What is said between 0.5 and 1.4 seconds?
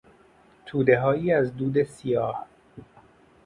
تودههایی